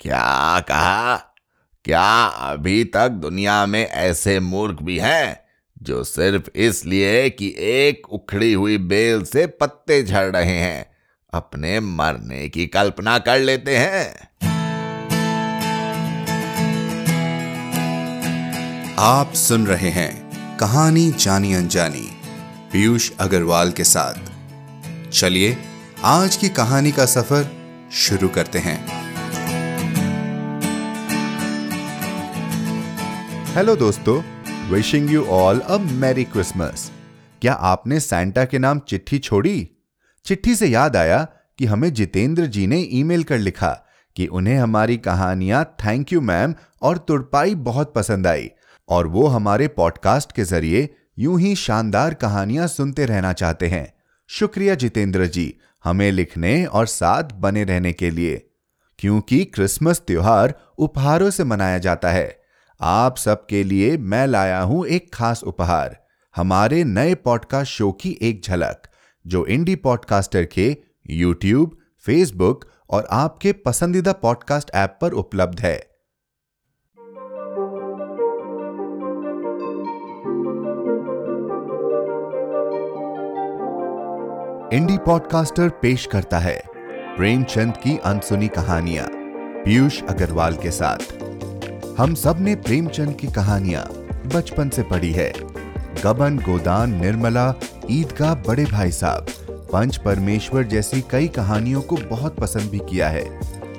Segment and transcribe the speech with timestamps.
[0.00, 1.16] क्या कहा?
[1.84, 5.40] क्या अभी तक दुनिया में ऐसे मूर्ख भी हैं
[5.82, 10.86] जो सिर्फ़ इसलिए कि एक उखड़ी हुई बेल से पत्ते झड़ रहे हैं,
[11.34, 14.28] अपने मरने की कल्पना कर लेते हैं?
[18.98, 22.08] आप सुन रहे हैं कहानी जानी अनजानी,
[22.72, 25.56] पीयूष अग्रवाल के साथ। चलिए,
[26.04, 27.50] आज की कहानी का सफ़र
[27.92, 29.05] शुरू करते हैं।
[33.56, 34.22] हेलो दोस्तों.
[34.70, 36.92] Wishing you all a merry Christmas
[37.42, 39.70] क्या आपने सैंटा के नाम चिट्ठी छोड़ी?
[40.24, 44.96] चिट्ठी से याद आया कि हमें जितेंद्र जी ने ईमेल कर लिखा कि उन्हें हमारी
[44.96, 48.50] कहानियाँ थैंक यू मैम और तुड़पाई बहुत पसंद आई
[48.88, 53.94] और वो हमारे पॉडकास्ट के ज़रिए यूँ ही शानदार कहानियाँ सुनते रहना चाहते हैं।
[54.26, 58.50] शुक्रिया जितेंद्र जी, हमें लिखने और साथ बने रहने के लिए।
[58.98, 62.45] क्योंकि क्रिसमस त्योहार उपहारों से मनाया जाता है।
[62.80, 65.96] आप सबके लिए मैं लाया हूँ एक खास उपहार,
[66.36, 68.82] हमारे नए पॉडकास्ट शो की एक झलक,
[69.26, 70.76] जो इंडी पॉडकास्टर के
[71.10, 75.76] यूट्यूब, फेसबुक और आपके पसंदीदा पॉडकास्ट ऐप पर उपलब्ध है।
[84.72, 86.60] इंडी पॉडकास्टर पेश करता है
[87.16, 89.08] प्रेमचंद की अनसुनी कहानियाँ,
[89.64, 91.25] पीयूष अग्रवाल के साथ।
[91.98, 93.82] हम सबने प्रेमचंद की कहानियाँ
[94.34, 95.32] बचपन से पढ़ी है।
[96.04, 97.54] गबन, गोदान, निर्मला,
[97.90, 99.26] ईदगाह, बड़े भाई साहब,
[99.72, 103.24] पंच परमेश्वर जैसी कई कहानियों को बहुत पसंद भी किया है।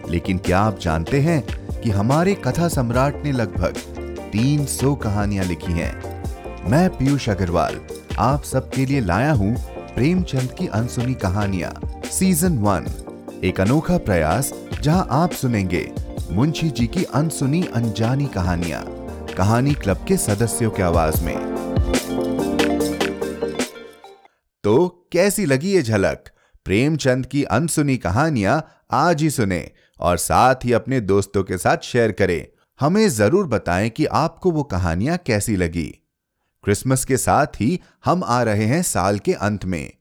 [0.10, 1.42] लेकिन क्या आप जानते हैं
[1.82, 3.78] कि हमारे कथा सम्राट ने लगभग
[4.32, 5.94] 300 कहानियाँ लिखी हैं?
[6.70, 7.80] मैं पीयूष अग्रवाल,
[8.20, 9.56] आप सबके लिए लाया हूँ
[9.96, 12.86] प्रेमचंद की अनसुनी कहानियाँ। सीज़न वन,
[13.44, 18.84] एक अनोखा प्रयास, जहाँ आप सुनेंगे मुंशी जी की अनसुनी अनजानी कहानियाँ,
[19.38, 21.38] कहानी क्लब के सदस्यों की आवाज़ में।
[24.64, 26.24] तो कैसी लगी ये झलक?
[26.66, 32.12] प्रेमचंद की अनसुनी कहानियाँ आज ही सुने और साथ ही अपने दोस्तों के साथ शेयर
[32.12, 32.48] करें।
[32.80, 35.88] हमें ज़रूर बताएँ कि आपको वो कहानियाँ कैसी लगी।
[36.64, 39.94] क्रिसमस के साथ ही हम आ रहे हैं साल के अंत में।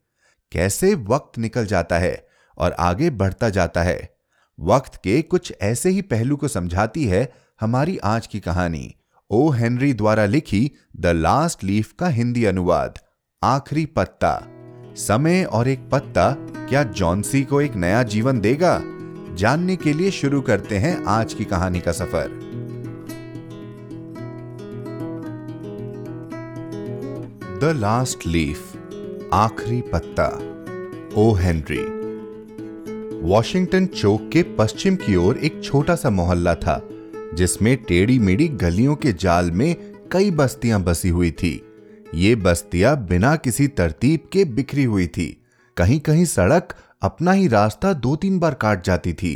[0.52, 4.15] कैसे वक्त निकल जाता है और आगे बढ़ता जाता है?
[4.60, 8.94] वक्त के कुछ ऐसे ही पहलू को समझाती है हमारी आज की कहानी।
[9.30, 9.50] ओ.
[9.50, 12.94] हेनरी द्वारा लिखी द लास्ट लीफ का हिंदी अनुवाद।
[13.42, 14.42] आखिरी पत्ता।
[14.96, 18.82] समय और एक पत्ता, क्या जॉन्सी को एक नया जीवन देगा?
[19.34, 22.28] जानने के लिए शुरू करते हैं आज की कहानी का सफ़र।
[27.62, 28.72] The last leaf.
[29.34, 30.28] आखिरी पत्ता।
[31.16, 31.34] ओ.
[31.34, 31.95] हेनरी।
[33.26, 36.80] वॉशिंगटन चौक के पश्चिम की ओर एक छोटा सा मोहल्ला था,
[37.34, 39.74] जिसमें टेढ़ी मेढ़ी गलियों के जाल में
[40.12, 41.50] कई बस्तियाँ बसी हुई थी।
[42.14, 45.26] ये बस्तियाँ बिना किसी तरतीब के बिखरी हुई थी।
[45.76, 49.34] कहीं कहीं सड़क अपना ही रास्ता दो तीन बार काट जाती थी।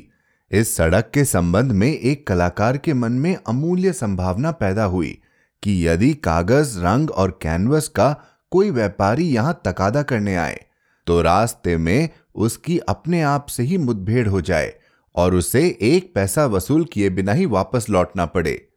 [0.50, 5.18] इस सड़क के संबंध में एक कलाकार के मन में अमूल्य संभावना पैदा हुई
[5.62, 8.14] कि यदि कागज़, रंग और कैनवस का
[8.52, 10.60] कोई व्यापारी यहाँ तकादा करने आए
[11.06, 14.74] तो रास्ते में उसकी अपने आप से ही मुठभेड़ हो जाए
[15.14, 18.68] और उसे एक पैसा वसूल किए बिना ही वापस लौटना पड़े।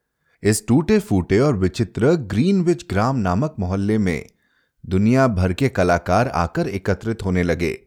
[0.43, 4.25] इस टूटे फूटे और विचित्र ग्रीनविच ग्राम नामक मोहल्ले में
[4.85, 7.79] दुनिया भर के कलाकार आकर एकत्रित होने लगे।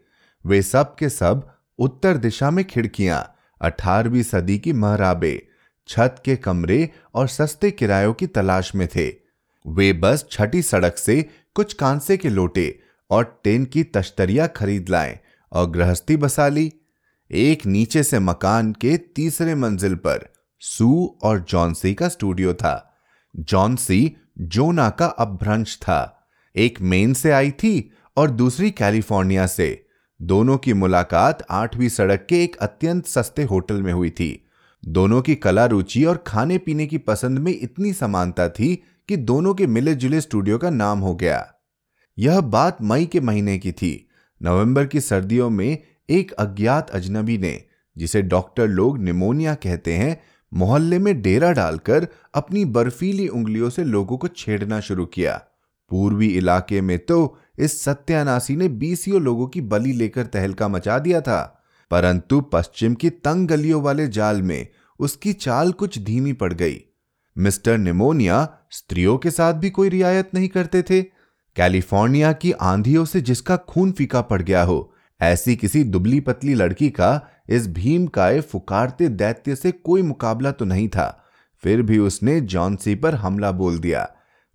[0.47, 5.49] वे सब के सब उत्तर दिशा में खिड़कियाँ, अठारहवीं सदी की महराबे,
[5.89, 9.09] छत के कमरे और सस्ते किरायों की तलाश में थे।
[9.67, 15.19] वे बस छठी सड़क से कुछ कांसे के लोटे और टेन की तश्तरिया खरीद लाएँ
[15.53, 16.73] और गृहस्थी बसा ली
[17.31, 22.97] एक नीचे से मकान के तीसरे मंजिल पर सू और जॉनसी का स्टूडियो था।
[23.37, 29.87] जॉन्सी जोना का अपभ्रंश था। एक मेन से आई थी और दूसरी कैलिफ़ोर्निया से।
[30.23, 34.49] दोनों की मुलाकात आठवीं सड़क के एक अत्यंत सस्ते होटल में हुई थी।
[34.85, 39.55] दोनों की कला रुचि और खाने पीने की पसंद में इतनी समानता थी कि दोनों
[39.55, 41.55] के मिले जुले स्टूडियो का नाम हो गया।
[42.19, 44.06] यह बात मई के महीने की थी।
[44.41, 45.79] नवंबर की सर्दियों में
[46.09, 47.63] एक अज्ञात अजनबी ने,
[47.97, 50.21] जिसे डॉक्टर लोग निमोनिया कहते हैं,
[50.53, 55.37] मोहल्ले में डेरा डालकर अपनी बर्फीली उंगलियों से लोगों को छेड़ना शुरू किया।
[55.91, 61.21] पूर्वी इलाके में तो इस सत्यानाशी ने बीसियों लोगों की बलि लेकर तहलका मचा दिया
[61.21, 64.67] था, परंतु पश्चिम की तंग गलियों वाले जाल में
[65.01, 66.81] उसकी चाल कुछ धीमी पड़ गई।
[67.37, 71.01] मिस्टर निमोनिया स्त्रियों के साथ भी कोई रियायत नहीं करते थे
[71.57, 76.89] कैलिफ़ोर्निया की आंधियों से जिसका खून फीका पड़ गया हो, ऐसी किसी दुबली पतली लड़की
[76.91, 81.25] का इस भीमकाय फुकारते दैत्य से कोई मुकाबला तो नहीं था।
[81.63, 84.09] फिर भी उसने जॉनसी पर हमला बोल दिया।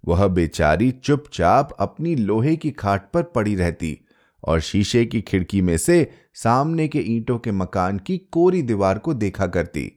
[0.06, 3.98] वह बेचारी चुपचाप अपनी लोहे की खाट पर पड़ी रहती
[4.44, 9.14] और शीशे की खिड़की में से सामने के ईंटों के मकान की कोरी दीवार को
[9.14, 9.92] देखा करती।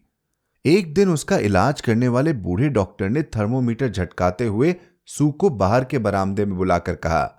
[0.64, 4.74] एक दिन उसका इलाज करने वाले बूढ़े डॉक्टर ने थर्मोमीटर झटकाते हुए
[5.08, 7.30] सू को बाहर के बरामदे में बुलाकर कहा,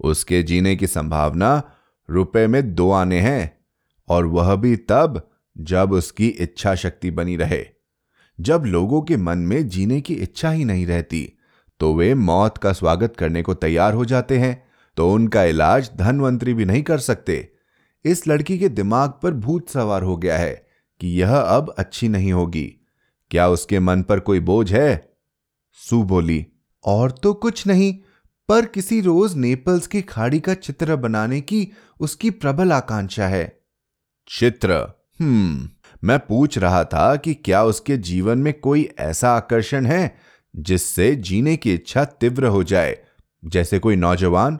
[0.00, 1.62] उसके जीने की संभावना
[2.08, 3.58] रुपए में दो आने हैं,
[4.08, 7.64] और वह भी तब जब उसकी इच्छा शक्ति बनी रहे।
[8.38, 11.30] जब लोगों के मन में जीने की इच्छा ही नहीं रहती
[11.80, 14.62] तो वे मौत का स्वागत करने को तैयार हो जाते हैं
[14.96, 17.36] तो उनका इलाज धनवंतरी भी नहीं कर सकते।
[18.04, 20.54] इस लड़की के दिमाग पर भूत सवार हो गया है
[21.00, 22.64] कि यह अब अच्छी नहीं होगी।
[23.30, 25.16] क्या उसके मन पर कोई बोझ है?
[25.78, 26.46] सू बोली
[26.84, 27.98] और तो कुछ नहीं,
[28.48, 31.68] पर किसी रोज नेपल्स की खाड़ी का चित्र बनाने की
[32.00, 33.60] उसकी प्रबल आकांक्षा है।
[34.28, 34.72] चित्र?
[35.20, 35.68] हम्म
[36.04, 40.16] मैं पूछ रहा था कि क्या उसके जीवन में कोई ऐसा आकर्षण है
[40.56, 42.98] जिससे जीने की इच्छा तीव्र हो जाए?
[43.44, 44.58] जैसे कोई नौजवान?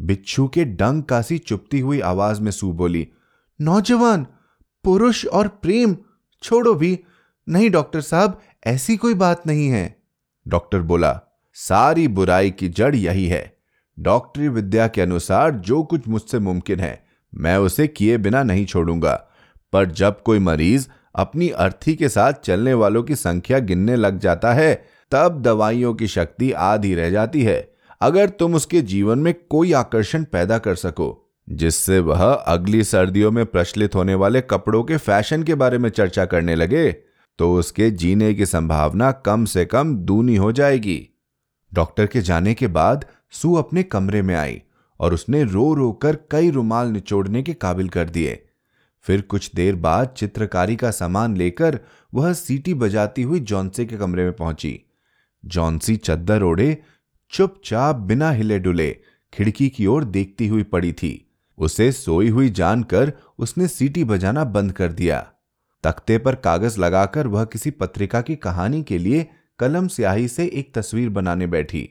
[0.00, 3.08] बिच्छू के डंग कासी चुपती हुई आवाज़ में सू बोली,
[3.60, 4.26] नौजवान,
[4.84, 5.96] पुरुष और प्रेम,
[6.42, 7.00] छोड़ो भी।
[7.48, 10.02] नहीं, डॉक्टर साहब, ऐसी कोई बात नहीं है।
[10.48, 11.20] डॉक्टर बोला
[11.56, 13.52] सारी बुराई की जड़ यही है।
[13.98, 19.14] डॉक्टरी विद्या के अनुसार जो कुछ मुझसे मुमकिन है, मैं उसे किए बिना नहीं छोड़ूँगा।
[19.72, 24.52] पर जब कोई मरीज़ अपनी अर्थी के साथ चलने वालों की संख्या गिनने लग जाता
[24.52, 24.74] है,
[25.12, 30.24] तब दवाइयों की शक्ति आधी रह जाती है। अगर तुम उसके जीवन में कोई आकर्षण
[30.24, 35.54] पैदा कर सको, जिससे वह अगली सर्दियों में प्रचलित होने वाले कपड़ों के फ़ैशन के
[35.54, 36.90] बारे में चर्चा करने लगे
[37.38, 41.13] तो उसके जीने की संभावना कम से कम दूनी हो जाएगी।
[41.74, 44.62] डॉक्टर के जाने के बाद सू अपने कमरे में आई
[45.00, 48.46] और उसने रो रो कर कई रुमाल निचोड़ने के काबिल कर दिए।
[49.04, 51.78] फिर कुछ देर बाद चित्रकारी का सामान लेकर
[52.14, 54.80] वह सीटी बजाती हुई जॉन्सी के कमरे में पहुँची।
[55.44, 56.76] जॉन्सी चद्दर ओढ़े,
[57.30, 58.96] चुपचाप बिना हिले डुले
[59.32, 64.72] खिड़की की ओर देखती हुई पड़ी थी। उसे सोई हुई जानकर उसने सीटी बजाना बंद
[64.72, 65.18] कर दिया।
[65.84, 69.26] तख्ते पर कागज़ लगाकर वह किसी पत्रिका की कहानी के लिए
[69.64, 71.90] कलम स्याही से एक तस्वीर बनाने बैठी।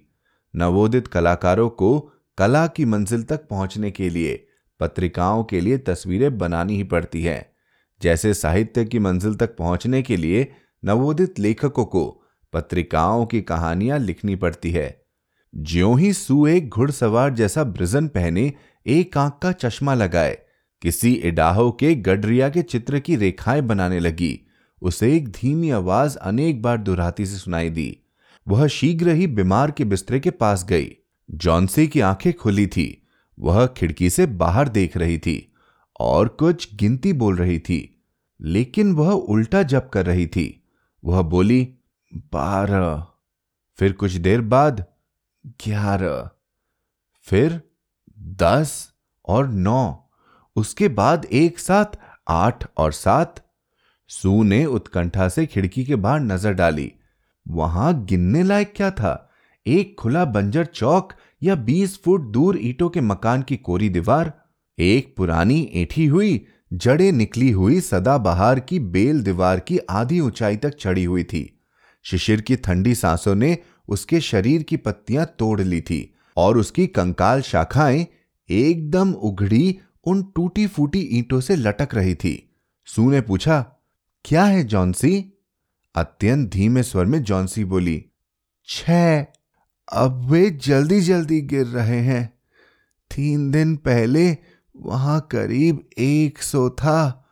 [0.56, 4.48] नवोदित कलाकारों को कला की मंजिल तक पहुँचने के लिए,
[4.80, 7.54] पत्रिकाओं के लिए तस्वीरें बनानी ही पड़ती है।
[8.02, 10.52] जैसे साहित्य की मंजिल तक पहुँचने के लिए
[10.86, 12.24] नवोदित लेखकों को
[12.54, 15.06] पत्रिकाओं की कहानियाँ लिखनी पड़ती है।
[15.56, 18.54] ज्यो ही सू एक घुड़सवार जैसा ब्रिजन पहने,
[18.88, 20.38] एक आँख का चश्मा लगाए,
[20.82, 24.40] किसी इडाहो के गडरिया के चित्र की रेखाएँ बनाने लगी।
[24.84, 28.00] उसे एक धीमी आवाज़ अनेक बार दुराती से सुनाई दी।
[28.48, 30.96] वह शीघ्र ही बीमार के बिस्तरे के पास गई।
[31.32, 33.08] जॉनसी की आँखें खुली थी।
[33.40, 35.54] वह खिड़की से बाहर देख रही थी
[36.00, 38.04] और कुछ गिनती बोल रही थी।
[38.42, 40.68] लेकिन वह उल्टा जप कर रही थी।
[41.06, 41.74] वह बोली,
[42.16, 43.08] बारह।
[43.76, 44.86] फिर कुछ देर बाद
[45.46, 46.30] ग्यारह।
[47.22, 47.62] फिर
[48.20, 48.94] दस
[49.28, 50.10] और नौ।
[50.56, 53.53] उसके बाद एक साथ आठ और सात
[54.22, 56.92] सू ने उत्कंठा से खिड़की के बाहर नज़र डाली।
[57.48, 59.32] वहाँ गिनने लायक क्या था?
[59.68, 61.14] एक खुला बंजर चौक
[61.44, 64.34] या बीस फुट दूर ईटों के मकान की कोरी दीवार?
[64.80, 70.70] एक पुरानी ऐठी हुई, जड़े निकली हुई सदाबहार की बेल दीवार की आधी ऊंचाई तक
[70.70, 71.60] चढ़ी हुई थी।
[72.04, 77.42] शिशिर की ठंडी सांसों ने उसके शरीर की पत्तियाँ तोड़ ली थी और उसकी कंकाल
[77.42, 78.08] शाखाएँ
[78.50, 83.66] एकदम उघड़ी उन टूटी फूटी ईंटों से लटक रही थी। सू ने पूछा
[84.26, 85.34] क्या है जॉन्सी
[85.96, 88.06] अत्यंत धीमे स्वर में जॉन्सी बोली
[88.66, 89.22] छह
[89.94, 92.40] अब वे जल्दी जल्दी गिर रहे हैं।
[93.16, 94.38] तीन दिन पहले
[94.76, 97.30] वहाँ करीब एक सौ था,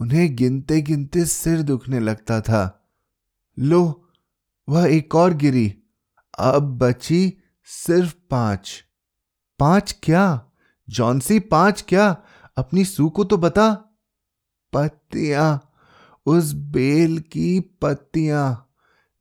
[0.00, 2.90] उन्हें गिनते गिनते सिर दुखने लगता था।
[3.58, 4.10] लो,
[4.68, 5.78] वह एक और गिरी,
[6.38, 8.84] अब बची सिर्फ़ पाँच।
[9.58, 10.46] पाँच क्या?
[10.88, 12.16] जॉन्सी पाँच क्या?
[12.56, 13.72] अपनी सू को तो बता।
[14.72, 15.70] पत्तियाँ
[16.26, 18.70] उस बेल की पत्तियाँ।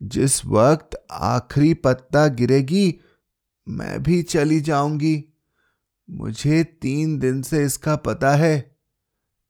[0.03, 2.99] जिस वक्त आखिरी पत्ता गिरेगी,
[3.67, 5.25] मैं भी चली जाऊँगी।
[6.09, 8.77] मुझे तीन दिन से इसका पता है।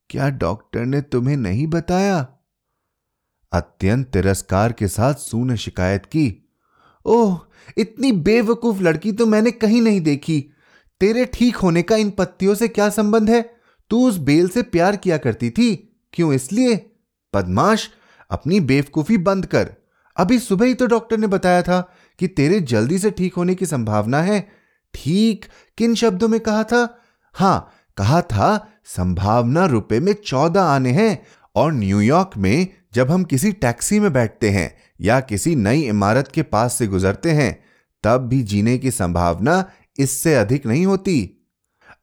[0.09, 2.27] क्या डॉक्टर ने तुम्हें नहीं बताया?
[3.51, 6.49] अत्यंत तिरस्कार के साथ सू ने शिकायत की।
[7.05, 7.39] ओह,
[7.77, 10.45] इतनी बेवकूफ़ लड़की तो मैंने कहीं नहीं देखी।
[10.99, 13.55] तेरे ठीक होने का इन पत्तियों से क्या संबंध है?
[13.89, 16.92] तू उस बेल से प्यार किया करती थी, क्यों इसलिए?
[17.35, 17.89] बदमाश,
[18.31, 19.69] अपनी बेवकूफ़ी बंद कर।
[20.17, 21.81] अभी सुबह ही तो डॉक्टर ने बताया था
[22.19, 24.39] कि तेरे जल्दी से ठीक होने की संभावना है।
[24.93, 25.45] ठीक,
[25.77, 27.01] किन शब्दों में कहा था?
[27.33, 31.25] हाँ, कहा था, संभावना रुपए में चौदह आने हैं
[31.55, 36.41] और न्यूयॉर्क में जब हम किसी टैक्सी में बैठते हैं या किसी नई इमारत के
[36.41, 37.63] पास से गुजरते हैं,
[38.03, 41.47] तब भी जीने की संभावना इससे अधिक नहीं होती।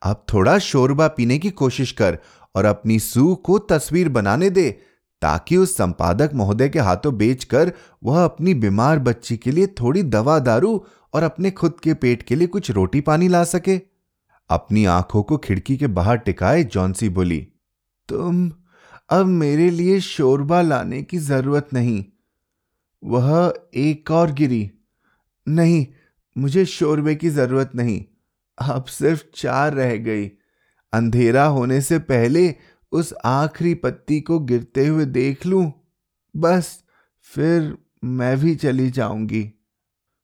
[0.03, 2.19] अब थोड़ा शोरबा पीने की कोशिश कर
[2.55, 4.83] और अपनी सू को तस्वीर बनाने दे।
[5.23, 7.73] ताकि उस संपादक महोदय के हाथों बेचकर
[8.05, 12.35] वह अपनी बीमार बच्ची के लिए थोड़ी दवा दारू और अपने खुद के पेट के
[12.35, 13.81] लिए कुछ रोटी पानी ला सके।
[14.51, 17.47] अपनी आँखों को खिड़की के बाहर टिकाए जॉन्सी बोली,
[18.09, 18.51] तुम
[19.11, 22.05] अब मेरे लिए शोरबा लाने की ज़रूरत नहीं।
[23.03, 24.71] वह एक और गिरी।
[25.47, 25.87] नहीं,
[26.37, 28.03] मुझे शोरबे की ज़रूरत नहीं।
[28.59, 30.27] अब सिर्फ़ चार रह गई।
[30.93, 32.55] अंधेरा होने से पहले
[32.93, 35.73] उस आखिरी पत्ती को गिरते हुए देख लूँ?
[36.37, 36.85] बस,
[37.23, 39.53] फिर मैं भी चली जाऊँगी।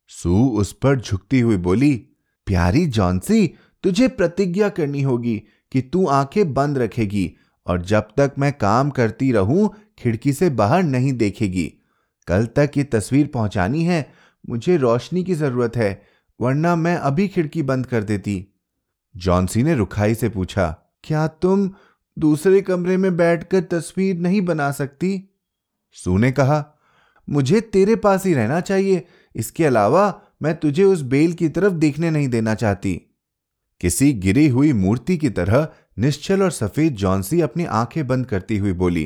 [0.08, 1.96] सू उस पर झुकती हुई बोली,
[2.46, 5.42] प्यारी जॉन्सी, तुझे प्रतिज्ञा करनी होगी
[5.72, 7.32] कि तू आँखें बंद रखेगी
[7.66, 11.72] और जब तक मैं काम करती रहूँ, खिड़की से बाहर नहीं देखेगी।
[12.26, 14.12] कल तक ये तस्वीर पहुंचानी है,
[14.48, 16.02] मुझे रोशनी की ज़रूरत है,
[16.40, 18.46] वरना मैं अभी खिड़की बंद कर देती।
[19.16, 21.70] जॉन्सी ने रुखाई से पूछा, क्या तुम
[22.16, 25.28] दूसरे कमरे में बैठकर तस्वीर नहीं बना सकती।
[25.96, 26.64] सू ने कहा,
[27.28, 32.10] मुझे तेरे पास ही रहना चाहिए। इसके अलावा मैं तुझे उस बेल की तरफ़ देखने
[32.10, 32.94] नहीं देना चाहती।
[33.80, 35.68] किसी गिरी हुई मूर्ति की तरह
[35.98, 39.04] निश्चल और सफ़ेद जॉन्सी अपनी आँखें बंद करती हुई बोली,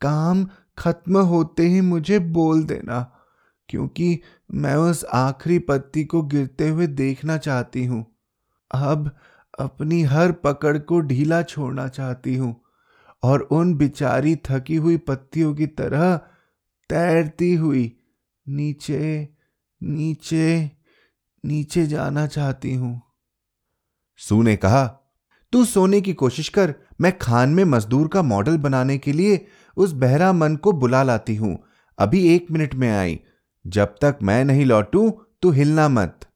[0.00, 0.46] काम
[0.78, 3.00] खत्म होते ही मुझे बोल देना,
[3.68, 4.20] क्योंकि
[4.54, 8.04] मैं उस आखिरी पत्ती को गिरते हुए देखना चाहती हूँ।
[8.70, 9.10] अब
[9.60, 12.60] अपनी हर पकड़ को ढीला छोड़ना चाहती हूँ
[13.22, 16.16] और उन बिचारी थकी हुई पत्तियों की तरह
[16.90, 17.96] तैरती हुई
[18.48, 19.28] नीचे
[19.82, 20.70] नीचे
[21.44, 23.02] नीचे जाना चाहती हूँ।
[24.16, 24.86] सू ने कहा,
[25.52, 29.46] तू सोने की कोशिश कर, मैं खान में मजदूर का मॉडल बनाने के लिए
[29.76, 31.58] उस बहरा मन को बुला लाती हूँ।
[31.98, 33.20] अभी एक मिनट में आई।
[33.66, 36.27] जब तक मैं नहीं लौटू, तू हिलना मत।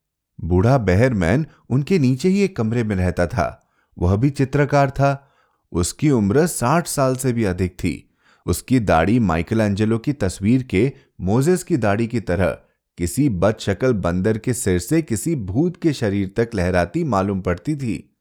[0.44, 5.28] बूढ़ा बहरमैन उनके नीचे ही एक कमरे में रहता था। वह भी चित्रकार था।
[5.72, 8.14] उसकी उम्र साठ साल से भी अधिक थी।
[8.46, 12.58] उसकी दाढ़ी माइकल एंजेलो की तस्वीर के मोजेस की दाढ़ी की तरह
[12.99, 18.18] किसी बदशकल बंदर के सिर से किसी भूत के शरीर तक लहराती मालूम पड़ती थी।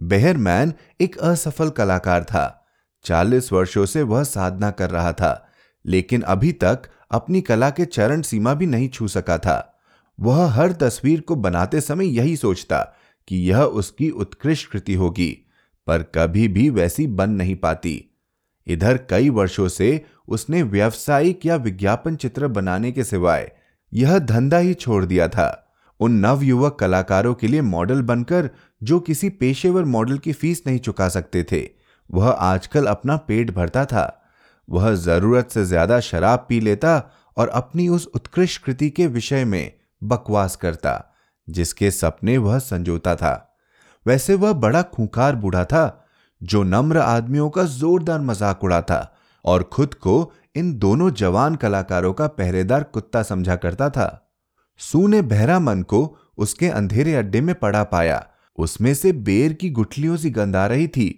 [0.00, 2.66] बेहरमैन एक असफल कलाकार था।
[3.04, 5.48] चालीस वर्षों से वह साधना कर रहा था,
[5.86, 9.73] लेकिन अभी तक अपनी कला के चरण सीमा भी नहीं छू सका था।
[10.18, 12.80] वह हर तस्वीर को बनाते समय यही सोचता
[13.28, 15.30] कि यह उसकी उत्कृष्ट कृति होगी,
[15.86, 18.04] पर कभी भी वैसी बन नहीं पाती।
[18.66, 23.50] इधर कई वर्षों से उसने व्यावसायिक या विज्ञापन चित्र बनाने के सिवाय
[23.92, 25.60] यह धंधा ही छोड़ दिया था।
[26.00, 28.48] उन नवयुवक कलाकारों के लिए मॉडल बनकर
[28.82, 31.68] जो किसी पेशेवर मॉडल की फ़ीस नहीं चुका सकते थे,
[32.10, 34.20] वह आजकल अपना पेट भरता था।
[34.68, 36.98] वह ज़रूरत से ज़्यादा शराब पी लेता
[37.36, 39.72] और अपनी उस उत्कृष्ट कृति के विषय में
[40.04, 41.14] बकवास करता,
[41.48, 43.60] जिसके सपने वह संजोता था।
[44.06, 46.06] वैसे वह बड़ा खूंखार बूढ़ा था,
[46.40, 49.08] जो नम्र आदमियों का जोरदार मज़ाक उड़ाता
[49.44, 54.30] और खुद को इन दोनों जवान कलाकारों का पहरेदार कुत्ता समझा करता था।
[54.80, 58.26] सू ने बहरा मन को उसके अंधेरे अड्डे में पड़ा पाया।
[58.58, 61.08] उसमें से बेर की गुठलियों सी गंध आ रही थी।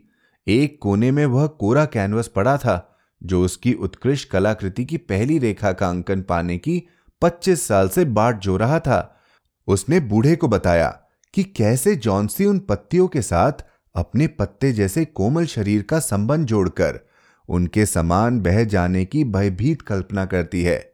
[0.47, 5.73] एक कोने में वह कोरा कैनवस पड़ा था, जो उसकी उत्कृष्ट कलाकृति की पहली रेखा
[5.73, 6.83] का अंकन पाने की
[7.23, 9.20] पच्चीस साल से बाट जो रहा था।
[9.66, 11.00] उसने बूढ़े को बताया
[11.35, 13.52] कि कैसे जॉन्सी उन पत्तियों के साथ
[13.94, 17.00] अपने पत्ते जैसे कोमल शरीर का संबंध जोड़कर
[17.49, 20.92] उनके समान बह जाने की भयभीत कल्पना करती है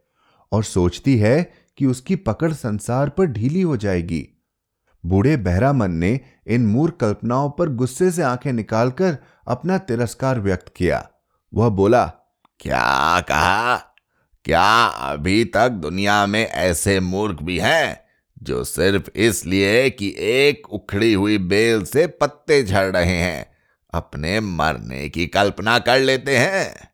[0.53, 4.29] और सोचती है कि उसकी पकड़ संसार पर ढीली हो जाएगी।
[5.07, 10.73] बूढ़े बहरा मन ने इन मूर्ख कल्पनाओं पर गुस्से से आँखें निकालकर अपना तिरस्कार व्यक्त
[10.77, 11.11] किया।
[11.55, 12.13] वह बोला,
[12.61, 13.92] क्या कहा?
[14.45, 18.01] क्या अभी तक दुनिया में ऐसे मूर्ख भी हैं
[18.43, 23.53] जो सिर्फ़ इसलिए कि एक उखड़ी हुई बेल से पत्ते झड़ रहे हैं,
[23.95, 26.89] अपने मरने की कल्पना कर लेते हैं?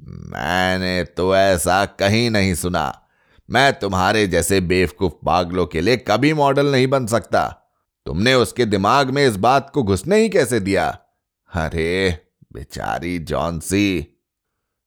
[0.00, 3.02] मैंने तो ऐसा कहीं नहीं सुना।
[3.50, 7.72] मैं तुम्हारे जैसे बेवकूफ़ पागलों के लिए कभी मॉडल नहीं बन सकता।
[8.06, 10.98] तुमने उसके दिमाग में इस बात को घुसने ही कैसे दिया?
[11.54, 12.18] अरे,
[12.52, 14.06] बेचारी जॉन्सी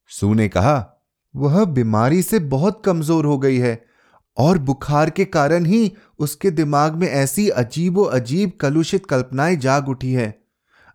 [0.08, 0.92] सू ने कहा
[1.36, 3.80] वह बीमारी से बहुत कमज़ोर हो गई है
[4.38, 10.14] और बुखार के कारण ही उसके दिमाग में ऐसी अजीबो अजीब कलुषित कल्पनाएँ जाग उठी
[10.14, 10.34] है।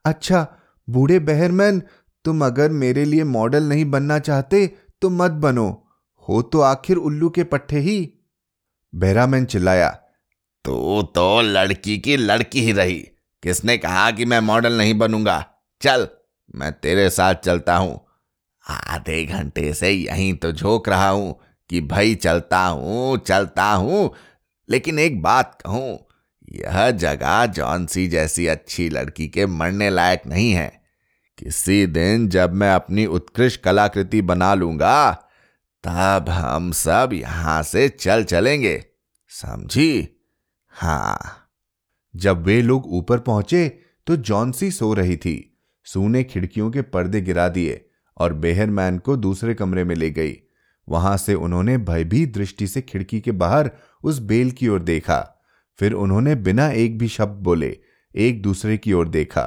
[0.05, 0.47] अच्छा
[0.89, 1.83] बूढ़े बहरमैन,
[2.25, 4.67] तुम अगर मेरे लिए मॉडल नहीं बनना चाहते
[5.03, 5.69] तो मत बनो।
[6.29, 7.99] हो तो आखिर उल्लू के पट्टे ही।
[8.93, 9.89] बहरामैन चिल्लाया,
[10.65, 12.99] तू तो लड़की की लड़की ही रही।
[13.43, 15.45] किसने कहा कि मैं मॉडल नहीं बनूँगा?
[15.81, 16.07] चल,
[16.55, 17.99] मैं तेरे साथ चलता हूँ।
[18.71, 24.15] आधे घंटे से यहीं तो झोंक रहा हूँ कि भाई चलता हूँ चलता हूँ।
[24.69, 25.99] लेकिन एक बात कहूँ,
[26.53, 30.81] यह जगह जॉनसी जैसी अच्छी लड़की के मरने लायक नहीं है।
[31.39, 35.13] किसी दिन जब मैं अपनी उत्कृष्ट कलाकृति बना लूँगा,
[35.85, 38.85] तब हम सब यहाँ से चल चलेंगे।
[39.29, 40.09] समझी?
[40.69, 41.37] हाँ।
[42.17, 47.21] जब वे लोग ऊपर पहुँचे तो जॉन्सी सो रही थी। सू ने खिड़कियों के पर्दे
[47.21, 47.90] गिरा दिए।
[48.21, 50.37] और बेहरमैन को दूसरे कमरे में ले गई।
[50.89, 53.71] वहाँ से उन्होंने भयभीत दृष्टि से खिड़की के बाहर
[54.03, 55.19] उस बेल की ओर देखा।
[55.79, 57.77] फिर उन्होंने बिना एक भी शब्द बोले
[58.15, 59.43] एक दूसरे की ओर देखा।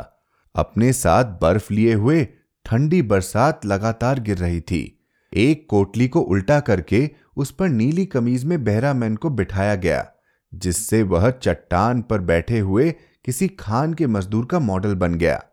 [0.55, 2.27] अपने साथ बर्फ़ लिए हुए
[2.65, 4.99] ठंडी बरसात लगातार गिर रही थी।
[5.33, 10.05] एक कोटली को उल्टा करके उस पर नीली कमीज में बेहरा मैन को बिठाया गया,
[10.53, 12.91] जिससे वह चट्टान पर बैठे हुए
[13.25, 15.43] किसी खान के मजदूर का मॉडल बन गया।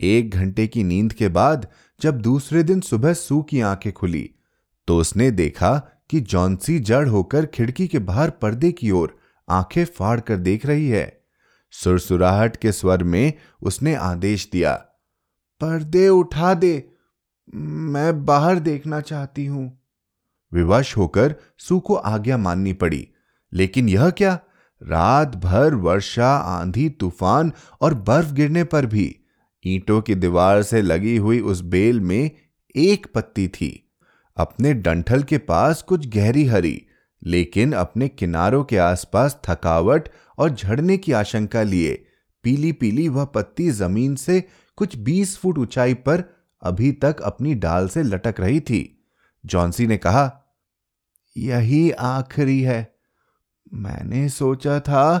[0.00, 1.66] एक घंटे की नींद के बाद
[2.00, 4.30] जब दूसरे दिन सुबह सू की आँखें खुली
[4.88, 5.72] तो उसने देखा
[6.10, 9.16] कि जॉन्सी जड़ होकर खिड़की के बाहर पर्दे की ओर
[9.48, 11.20] आँखें फाड़ कर देख रही है।
[11.72, 13.32] सुरसुराहट के स्वर में
[13.62, 14.74] उसने आदेश दिया,
[15.60, 16.90] पर्दे उठा दे,
[17.54, 19.80] मैं बाहर देखना चाहती हूँ।
[20.52, 23.08] विवश होकर सू को आज्ञा माननी पड़ी,
[23.52, 24.38] लेकिन यह क्या?
[24.82, 29.16] रात भर वर्षा, आंधी, तूफ़ान और बर्फ़ गिरने पर भी
[29.64, 32.30] ईंटों की दीवार से लगी हुई उस बेल में
[32.74, 33.70] एक पत्ती थी।
[34.36, 36.80] अपने डंठल के पास कुछ गहरी हरी,
[37.22, 42.04] लेकिन अपने किनारों के आसपास थकावट और झड़ने की आशंका लिए।
[42.44, 44.42] पीली पीली वह पत्ती ज़मीन से
[44.76, 46.24] कुछ बीस फुट ऊंचाई पर
[46.62, 49.06] अभी तक अपनी डाल से लटक रही थी।
[49.44, 50.40] जॉन्सी ने कहा,
[51.36, 52.94] यही आखिरी है।
[53.74, 55.18] मैंने सोचा था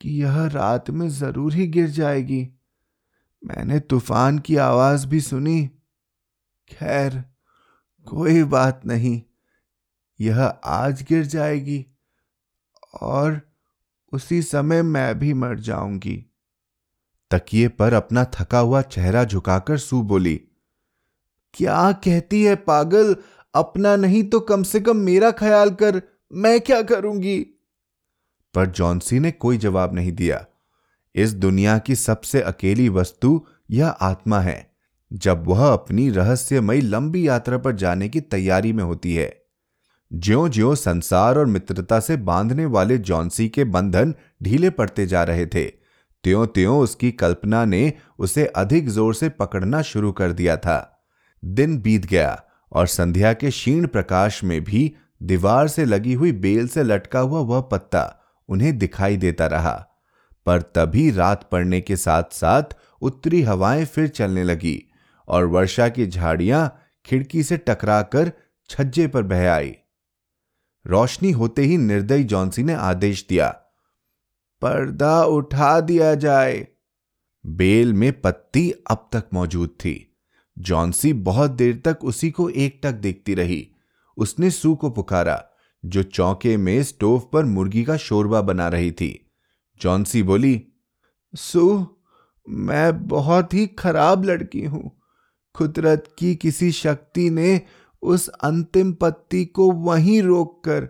[0.00, 2.46] कि यह रात में ज़रूर ही गिर जाएगी।
[3.42, 5.66] मैंने तूफ़ान की आवाज़ भी सुनी।
[6.70, 7.24] खैर,
[8.06, 9.20] कोई बात नहीं,
[10.20, 11.84] यह आज गिर जाएगी
[13.02, 13.40] और
[14.12, 16.24] उसी समय मैं भी मर जाऊँगी।
[17.30, 20.40] तकिए पर अपना थका हुआ चेहरा झुकाकर सू बोली,
[21.54, 23.16] क्या कहती है पागल?
[23.54, 27.38] अपना नहीं तो कम से कम मेरा ख्याल कर, मैं क्या करूँगी?
[28.54, 30.44] पर जॉन्सी ने कोई जवाब नहीं दिया।
[31.14, 33.40] इस दुनिया की सबसे अकेली वस्तु
[33.70, 34.70] यह आत्मा है,
[35.10, 39.34] जब वह अपनी रहस्यमयी लंबी यात्रा पर जाने की तैयारी में होती है।
[40.10, 45.46] ज्यो ज्यो संसार और मित्रता से बांधने वाले जॉन्सी के बंधन ढीले पड़ते जा रहे
[45.46, 45.64] थे
[46.24, 51.04] त्यों त्यों उसकी कल्पना ने उसे अधिक ज़ोर से पकड़ना शुरू कर दिया था।
[51.42, 52.40] दिन बीत गया
[52.72, 54.92] और संध्या के क्षीण प्रकाश में भी
[55.22, 58.02] दीवार से लगी हुई बेल से लटका हुआ वह पत्ता
[58.48, 59.87] उन्हें दिखाई देता रहा।
[60.48, 64.82] पर तभी रात पड़ने के साथ साथ उत्तरी हवाएँ फिर चलने लगी
[65.28, 66.62] और वर्षा की झाड़ियाँ
[67.06, 68.32] खिड़की से टकराकर
[68.70, 69.74] छज्जे पर बह आई।
[70.84, 73.48] रोशनी होते ही निर्दयी जॉन्सी ने आदेश दिया,
[74.62, 76.66] पर्दा उठा दिया जाए।
[77.44, 79.94] बेल में पत्ती अब तक मौजूद थी।
[80.56, 83.66] जॉन्सी बहुत देर तक उसी को एकटक देखती रही।
[84.16, 85.44] उसने सू को पुकारा,
[85.84, 89.27] जो चौके में स्टोव पर मुर्गी का शोरबा बना रही थी।
[89.80, 90.66] जॉन्सी बोली,
[91.34, 91.86] सू,
[92.48, 94.90] मैं बहुत ही खराब लड़की हूँ।
[95.54, 97.60] कुदरत की किसी शक्ति ने
[98.02, 100.88] उस अंतिम पत्ती को वहीं रोककर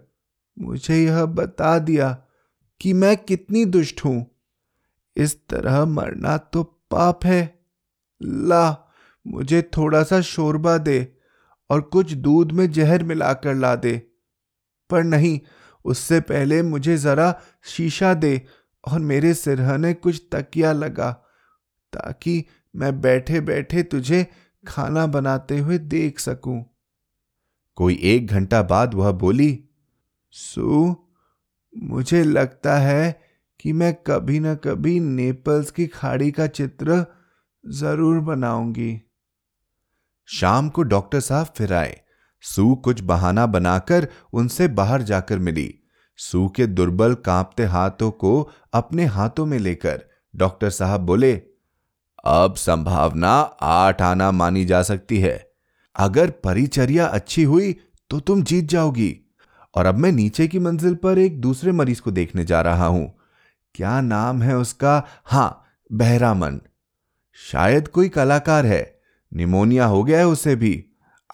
[0.59, 2.22] मुझे यह बता दिया
[2.81, 4.27] कि मैं कितनी दुष्ट हूँ।
[5.16, 7.59] इस तरह मरना तो पाप है।
[8.22, 8.92] ला,
[9.27, 11.16] मुझे थोड़ा सा शोरबा दे
[11.70, 14.03] और कुछ दूध में जहर मिलाकर ला दे।
[14.90, 15.40] पर नहीं,
[15.85, 18.46] उससे पहले मुझे जरा शीशा दे
[18.85, 21.11] और मेरे सिरहने कुछ तकिया लगा,
[21.93, 24.27] ताकि मैं बैठे बैठे तुझे
[24.64, 26.64] खाना बनाते हुए देख सकूँ।
[27.79, 29.64] कोई एक घंटा बाद वह बोली,
[30.31, 30.97] सू,
[31.73, 33.21] मुझे लगता है
[33.61, 37.05] कि मैं कभी ना कभी नेपल्स की खाड़ी का चित्र
[37.64, 39.01] ज़रूर बनाऊँगी।
[40.29, 42.01] शाम को डॉक्टर साहब फिर आए।
[42.45, 45.75] सू कुछ बहाना बनाकर उनसे बाहर जाकर मिली।
[46.18, 50.02] सू के दुर्बल कांपते हाथों को अपने हाथों में लेकर।
[50.37, 51.42] डॉक्टर साहब बोले,
[52.24, 53.31] अब संभावना
[53.62, 55.50] आठ आना मानी जा सकती है।
[55.96, 57.76] अगर परिचर्या अच्छी हुई
[58.11, 59.16] तो तुम जीत जाओगी।
[59.74, 63.18] और अब मैं नीचे की मंजिल पर एक दूसरे मरीज़ को देखने जा रहा हूँ।
[63.74, 65.07] क्या नाम है उसका?
[65.24, 66.61] हाँ, बहरामन।
[67.52, 69.00] शायद कोई कलाकार है।
[69.35, 70.85] निमोनिया हो गया है उसे भी।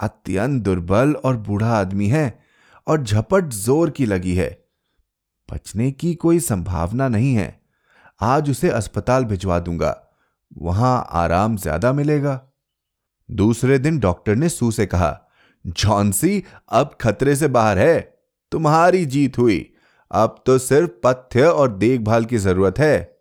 [0.00, 2.44] अत्यंत दुर्बल और बूढ़ा आदमी है
[2.86, 4.63] और झपट ज़ोर की लगी है।
[5.48, 7.60] बचने की कोई संभावना नहीं है।
[8.20, 9.96] आज उसे अस्पताल भिजवा दूँगा।
[10.58, 12.40] वहाँ आराम ज़्यादा मिलेगा।
[13.28, 15.20] दूसरे दिन डॉक्टर ने सू से कहा
[15.64, 18.00] जॉन्सी अब खतरे से बाहर है।
[18.52, 19.74] तुम्हारी जीत हुई।
[20.10, 23.18] अब तो सिर्फ़ पथ्य और देखभाल की ज़रूरत है।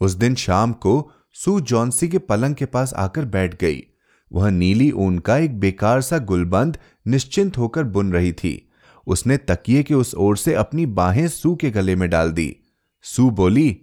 [0.00, 3.82] उस दिन शाम को सू जॉन्सी के पलंग के पास आकर बैठ गई।
[4.30, 8.70] वह नीली ऊन का एक बेकार सा गुलबंद निश्चिंत होकर बुन रही थी।
[9.06, 12.56] उसने तकिए के उस ओर से अपनी बाहें सू के गले में डाल दी।
[13.02, 13.80] सू बोली,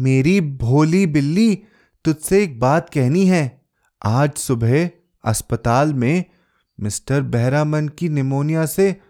[0.00, 1.62] मेरी भोली बिल्ली,
[2.04, 3.62] तुझसे एक बात कहनी है।
[4.04, 4.90] आज सुबह
[5.24, 6.24] अस्पताल में
[6.80, 9.00] मिस्टर बहरामन की निमोनिया से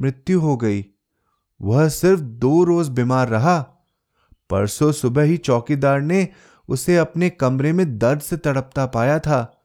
[0.00, 0.86] मृत्यु हो गई।
[1.62, 3.58] वह सिर्फ़ दो रोज बीमार रहा।
[4.50, 6.28] परसों सुबह ही चौकीदार ने
[6.68, 9.64] उसे अपने कमरे में दर्द से तड़पता पाया था।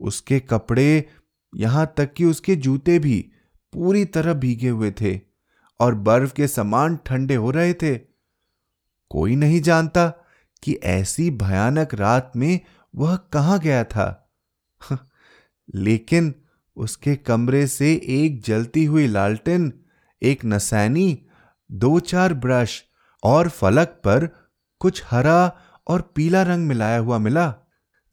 [0.00, 1.06] उसके कपड़े
[1.54, 3.30] यहाँ तक कि उसके जूते भी
[3.72, 5.20] पूरी तरह भीगे हुए थे
[5.80, 7.98] और बर्फ़ के समान ठंडे हो रहे थे।
[9.10, 10.08] कोई नहीं जानता
[10.62, 12.60] कि ऐसी भयानक रात में
[12.96, 14.32] वह कहाँ गया था।
[15.74, 16.34] लेकिन
[16.76, 19.72] उसके कमरे से एक जलती हुई लालटेन,
[20.22, 21.26] एक नसैनी,
[21.72, 22.84] दो चार ब्रश
[23.22, 25.56] और फलक पर कुछ हरा
[25.88, 27.54] और पीला रंग मिलाया हुआ मिला।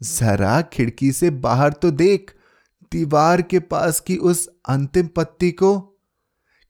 [0.04, 2.36] जरा खिड़की से बाहर तो देख
[2.94, 5.80] दीवार के पास की उस अंतिम पत्ती को?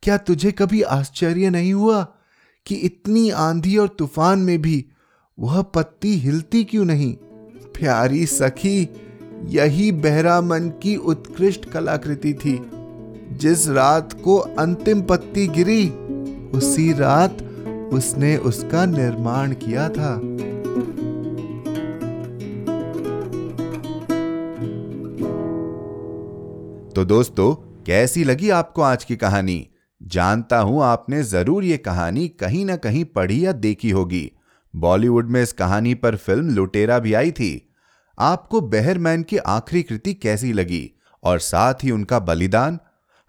[0.04, 2.08] क्या तुझे कभी आश्चर्य नहीं हुआ
[2.66, 4.86] कि इतनी आंधी और तूफ़ान में भी
[5.40, 7.14] वह पत्ती हिलती क्यों नहीं?
[7.74, 8.90] प्यारी सखी,
[9.46, 12.72] यही बहरा मन की उत्कृष्ट कलाकृति थी।
[13.32, 15.90] जिस रात को अंतिम पत्ती गिरी,
[16.58, 17.44] उसी रात
[17.94, 20.20] उसने उसका निर्माण किया था।
[27.00, 27.54] तो दोस्तों,
[27.86, 29.68] कैसी लगी आपको आज की कहानी?
[30.02, 34.32] जानता हूँ आपने ज़रूर ये कहानी कहीं ना कहीं पढ़ी या देखी होगी।
[34.76, 37.74] बॉलीवुड में इस कहानी पर फ़िल्म लुटेरा भी आई थी।
[38.18, 40.92] आपको बेहरमैन की आखिरी कृति कैसी लगी?
[41.24, 42.80] और साथ ही उनका बलिदान?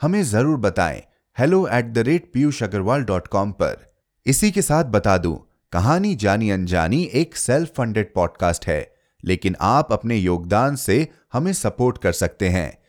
[0.00, 1.02] हमें ज़रूर बताएँ।
[1.38, 3.94] Hello at the rate Piyush Agarwal dot com पर।
[4.26, 5.37] इसी के साथ बता दूँ,
[5.72, 11.98] कहानी जानी अनजानी एक सेल्फ फंडेड पॉडकास्ट है, लेकिन आप अपने योगदान से हमें सपोर्ट
[11.98, 12.79] कर सकते हैं।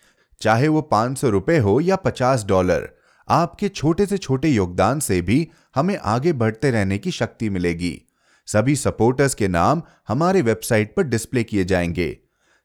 [0.42, 2.90] चाहे वो पाँच सौ रुपए हो या पचास डॉलर,
[3.30, 8.02] आपके छोटे से छोटे योगदान से भी हमें आगे बढ़ते रहने की शक्ति मिलेगी।
[8.48, 12.18] सभी सपोर्टर्स के नाम हमारे वेबसाइट पर डिस्प्ले किए जाएँगे।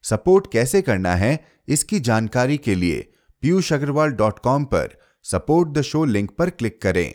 [0.02, 5.82] सपोर्ट कैसे करना है, इसकी जानकारी के लिए पीयूष अग्रवाल डॉट कॉम पर सपोर्ट द
[5.82, 7.14] शो लिंक पर क्लिक करें।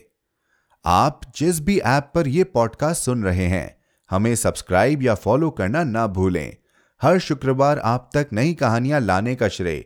[0.86, 3.76] आप जिस भी ऐप पर यह पॉडकास्ट सुन रहे हैं,
[4.12, 6.56] हमें सब्सक्राइब या फॉलो करना ना भूलें।
[7.02, 9.86] हर शुक्रवार आप तक नई कहानियाँ लाने का श्रेय